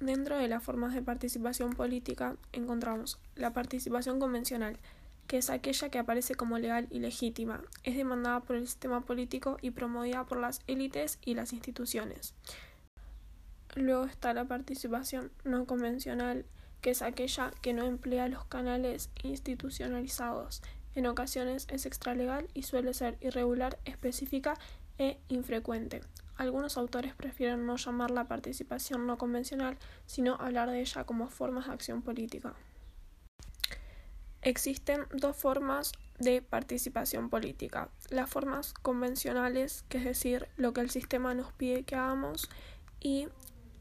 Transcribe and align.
Dentro 0.00 0.38
de 0.38 0.46
las 0.46 0.62
formas 0.62 0.94
de 0.94 1.02
participación 1.02 1.72
política 1.72 2.36
encontramos 2.52 3.18
la 3.34 3.52
participación 3.52 4.20
convencional, 4.20 4.78
que 5.26 5.38
es 5.38 5.50
aquella 5.50 5.88
que 5.88 5.98
aparece 5.98 6.36
como 6.36 6.58
legal 6.58 6.86
y 6.90 7.00
legítima, 7.00 7.62
es 7.82 7.96
demandada 7.96 8.40
por 8.40 8.56
el 8.56 8.66
sistema 8.66 9.00
político 9.00 9.58
y 9.60 9.72
promovida 9.72 10.24
por 10.24 10.38
las 10.38 10.60
élites 10.68 11.18
y 11.24 11.34
las 11.34 11.52
instituciones. 11.52 12.34
Luego 13.74 14.04
está 14.04 14.32
la 14.34 14.44
participación 14.44 15.32
no 15.44 15.66
convencional, 15.66 16.46
que 16.80 16.90
es 16.90 17.02
aquella 17.02 17.50
que 17.60 17.74
no 17.74 17.84
emplea 17.84 18.28
los 18.28 18.44
canales 18.44 19.10
institucionalizados. 19.24 20.62
En 20.94 21.06
ocasiones 21.06 21.66
es 21.70 21.86
extralegal 21.86 22.48
y 22.54 22.62
suele 22.62 22.94
ser 22.94 23.18
irregular, 23.20 23.78
específica 23.84 24.54
e 24.96 25.18
infrecuente. 25.28 26.00
Algunos 26.38 26.78
autores 26.78 27.16
prefieren 27.16 27.66
no 27.66 27.76
llamarla 27.76 28.28
participación 28.28 29.08
no 29.08 29.18
convencional, 29.18 29.76
sino 30.06 30.36
hablar 30.36 30.70
de 30.70 30.80
ella 30.80 31.02
como 31.02 31.28
formas 31.28 31.66
de 31.66 31.72
acción 31.72 32.00
política. 32.00 32.54
Existen 34.42 35.06
dos 35.12 35.36
formas 35.36 35.90
de 36.20 36.40
participación 36.40 37.28
política. 37.28 37.90
Las 38.10 38.30
formas 38.30 38.72
convencionales, 38.72 39.84
que 39.88 39.98
es 39.98 40.04
decir, 40.04 40.46
lo 40.56 40.72
que 40.72 40.80
el 40.80 40.90
sistema 40.90 41.34
nos 41.34 41.52
pide 41.52 41.82
que 41.82 41.96
hagamos, 41.96 42.48
y 43.00 43.26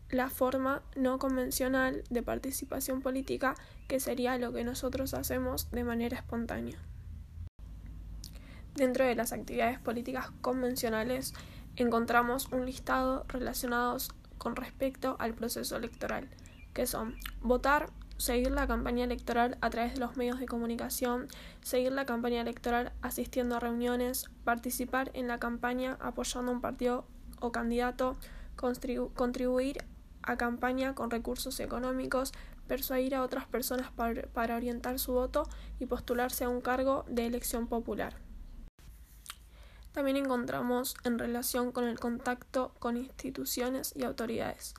la 0.10 0.32
forma 0.32 0.82
no 0.96 1.20
convencional 1.20 2.04
de 2.10 2.24
participación 2.24 3.04
política, 3.04 3.54
que 3.88 4.00
sería 4.00 4.36
lo 4.40 4.52
que 4.52 4.64
nosotros 4.64 5.14
hacemos 5.14 5.70
de 5.70 5.84
manera 5.84 6.18
espontánea. 6.18 6.80
Dentro 8.74 9.06
de 9.06 9.14
las 9.14 9.32
actividades 9.32 9.80
políticas 9.80 10.32
convencionales 10.42 11.36
encontramos 11.78 12.50
un 12.52 12.66
listado 12.66 13.24
relacionados 13.28 14.10
con 14.38 14.56
respecto 14.56 15.16
al 15.20 15.34
proceso 15.34 15.78
electoral, 15.78 16.28
que 16.74 16.86
son 16.88 17.16
votar, 17.42 17.90
seguir 18.18 18.52
la 18.52 18.68
campaña 18.68 19.04
electoral 19.04 19.58
a 19.62 19.70
través 19.70 19.94
de 19.94 20.00
los 20.00 20.18
medios 20.18 20.40
de 20.40 20.48
comunicación, 20.48 21.28
seguir 21.62 21.92
la 21.92 22.06
campaña 22.06 22.42
electoral 22.42 22.92
asistiendo 23.02 23.56
a 23.56 23.60
reuniones, 23.60 24.30
participar 24.44 25.12
en 25.14 25.28
la 25.28 25.40
campaña 25.40 25.98
apoyando 26.00 26.52
a 26.52 26.56
un 26.56 26.62
partido 26.62 27.06
o 27.40 27.52
candidato, 27.52 28.18
contribuir 28.56 29.86
a 30.24 30.36
campaña 30.36 30.96
con 30.96 31.12
recursos 31.12 31.60
económicos, 31.60 32.34
persuadir 32.68 33.16
a 33.16 33.24
otras 33.24 33.46
personas 33.46 33.92
para 33.92 34.56
orientar 34.56 35.00
su 35.00 35.14
voto 35.14 35.48
y 35.80 35.86
postularse 35.86 36.44
a 36.44 36.50
un 36.50 36.62
cargo 36.62 37.06
de 37.08 37.28
elección 37.28 37.68
popular. 37.68 38.27
También 39.98 40.18
encontramos 40.18 40.96
en 41.06 41.18
relación 41.18 41.72
con 41.72 41.86
el 41.86 42.00
contacto 42.00 42.72
con 42.78 42.98
instituciones 42.98 43.94
y 43.96 44.04
autoridades, 44.04 44.76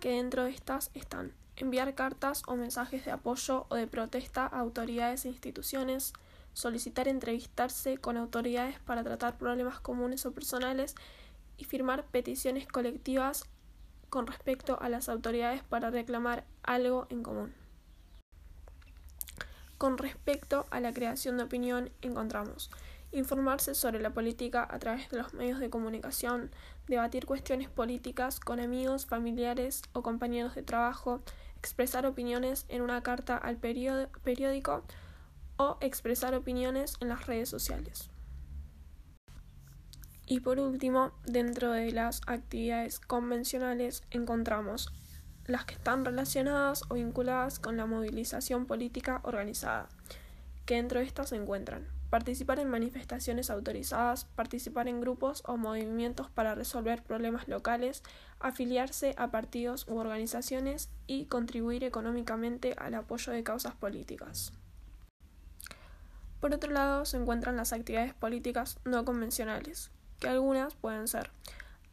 que 0.00 0.12
dentro 0.12 0.44
de 0.44 0.50
estas 0.52 0.90
están 0.94 1.34
enviar 1.56 1.94
cartas 1.94 2.42
o 2.46 2.56
mensajes 2.56 3.04
de 3.04 3.10
apoyo 3.10 3.66
o 3.68 3.74
de 3.74 3.86
protesta 3.86 4.46
a 4.46 4.60
autoridades 4.60 5.26
e 5.26 5.28
instituciones, 5.28 6.14
solicitar 6.54 7.06
entrevistarse 7.06 7.98
con 7.98 8.16
autoridades 8.16 8.78
para 8.78 9.04
tratar 9.04 9.36
problemas 9.36 9.78
comunes 9.78 10.24
o 10.24 10.32
personales 10.32 10.94
y 11.58 11.64
firmar 11.64 12.06
peticiones 12.06 12.66
colectivas 12.66 13.44
con 14.08 14.26
respecto 14.26 14.80
a 14.80 14.88
las 14.88 15.10
autoridades 15.10 15.62
para 15.62 15.90
reclamar 15.90 16.46
algo 16.62 17.06
en 17.10 17.22
común. 17.22 17.52
Con 19.76 19.98
respecto 19.98 20.64
a 20.70 20.80
la 20.80 20.94
creación 20.94 21.36
de 21.36 21.44
opinión 21.44 21.90
encontramos 22.00 22.70
informarse 23.12 23.74
sobre 23.74 24.00
la 24.00 24.10
política 24.10 24.66
a 24.68 24.78
través 24.78 25.08
de 25.10 25.18
los 25.18 25.34
medios 25.34 25.60
de 25.60 25.70
comunicación, 25.70 26.50
debatir 26.88 27.26
cuestiones 27.26 27.68
políticas 27.68 28.40
con 28.40 28.58
amigos, 28.58 29.06
familiares 29.06 29.82
o 29.92 30.02
compañeros 30.02 30.54
de 30.54 30.62
trabajo, 30.62 31.22
expresar 31.58 32.06
opiniones 32.06 32.64
en 32.68 32.82
una 32.82 33.02
carta 33.02 33.36
al 33.36 33.58
periódico 33.58 34.82
o 35.58 35.76
expresar 35.80 36.34
opiniones 36.34 36.96
en 37.00 37.08
las 37.08 37.26
redes 37.26 37.48
sociales. 37.48 38.10
Y 40.26 40.40
por 40.40 40.58
último, 40.58 41.12
dentro 41.26 41.72
de 41.72 41.92
las 41.92 42.22
actividades 42.26 42.98
convencionales 42.98 44.02
encontramos 44.10 44.92
las 45.46 45.66
que 45.66 45.74
están 45.74 46.04
relacionadas 46.04 46.84
o 46.88 46.94
vinculadas 46.94 47.58
con 47.58 47.76
la 47.76 47.84
movilización 47.84 48.64
política 48.64 49.20
organizada, 49.24 49.88
que 50.64 50.76
dentro 50.76 51.00
de 51.00 51.06
estas 51.06 51.30
se 51.30 51.36
encuentran 51.36 51.86
participar 52.12 52.58
en 52.58 52.68
manifestaciones 52.68 53.48
autorizadas, 53.48 54.26
participar 54.26 54.86
en 54.86 55.00
grupos 55.00 55.42
o 55.46 55.56
movimientos 55.56 56.28
para 56.28 56.54
resolver 56.54 57.02
problemas 57.02 57.48
locales, 57.48 58.02
afiliarse 58.38 59.14
a 59.16 59.30
partidos 59.30 59.86
u 59.88 59.96
organizaciones 59.96 60.90
y 61.06 61.24
contribuir 61.24 61.84
económicamente 61.84 62.74
al 62.76 62.92
apoyo 62.92 63.32
de 63.32 63.42
causas 63.42 63.74
políticas. 63.76 64.52
Por 66.38 66.52
otro 66.52 66.70
lado, 66.70 67.06
se 67.06 67.16
encuentran 67.16 67.56
las 67.56 67.72
actividades 67.72 68.12
políticas 68.12 68.78
no 68.84 69.06
convencionales, 69.06 69.90
que 70.20 70.28
algunas 70.28 70.74
pueden 70.74 71.08
ser 71.08 71.30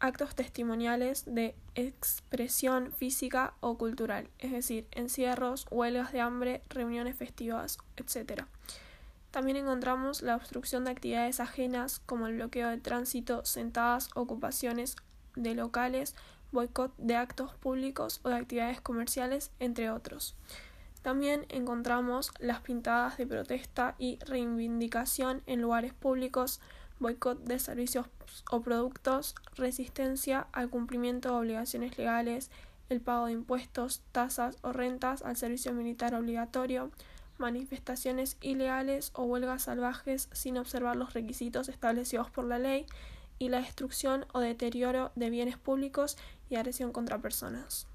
actos 0.02 0.36
testimoniales 0.36 1.24
de 1.34 1.56
expresión 1.76 2.92
física 2.92 3.54
o 3.62 3.78
cultural, 3.78 4.30
es 4.40 4.52
decir, 4.52 4.86
encierros, 4.92 5.66
huelgas 5.72 6.12
de 6.12 6.20
hambre, 6.20 6.62
reuniones 6.68 7.16
festivas, 7.16 7.78
etc. 7.96 8.44
También 9.32 9.58
encontramos 9.58 10.22
la 10.22 10.36
obstrucción 10.36 10.86
de 10.86 10.92
actividades 10.92 11.40
ajenas 11.40 12.00
como 12.06 12.28
el 12.28 12.36
bloqueo 12.36 12.70
de 12.70 12.78
tránsito, 12.78 13.46
sentadas, 13.46 14.10
ocupaciones 14.16 14.96
de 15.36 15.54
locales, 15.54 16.16
boicot 16.52 16.96
de 16.98 17.16
actos 17.16 17.54
públicos 17.56 18.22
o 18.24 18.30
de 18.30 18.36
actividades 18.36 18.82
comerciales, 18.82 19.52
entre 19.60 19.92
otros. 19.92 20.36
También 21.02 21.46
encontramos 21.50 22.32
las 22.40 22.62
pintadas 22.62 23.18
de 23.18 23.28
protesta 23.28 23.96
y 23.98 24.20
reivindicación 24.26 25.44
en 25.46 25.62
lugares 25.62 25.94
públicos, 25.94 26.60
boicot 27.00 27.40
de 27.46 27.60
servicios 27.60 28.08
o 28.52 28.62
productos, 28.62 29.36
resistencia 29.56 30.48
al 30.52 30.70
cumplimiento 30.70 31.30
de 31.30 31.36
obligaciones 31.36 31.98
legales, 31.98 32.52
el 32.90 33.00
pago 33.00 33.28
de 33.28 33.34
impuestos, 33.34 34.02
tasas 34.12 34.58
o 34.62 34.74
rentas 34.74 35.22
al 35.22 35.38
servicio 35.38 35.72
militar 35.74 36.16
obligatorio, 36.16 36.92
manifestaciones 37.40 38.38
ilegales 38.42 39.12
o 39.16 39.24
huelgas 39.24 39.64
salvajes 39.64 40.30
sin 40.32 40.58
observar 40.58 40.96
los 40.96 41.14
requisitos 41.14 41.70
establecidos 41.70 42.30
por 42.30 42.46
la 42.46 42.60
ley 42.60 42.86
y 43.40 43.50
la 43.50 43.62
destrucción 43.62 44.26
o 44.34 44.40
deterioro 44.40 45.12
de 45.16 45.30
bienes 45.30 45.58
públicos 45.58 46.18
y 46.50 46.56
agresión 46.56 46.92
contra 46.92 47.20
personas. 47.20 47.88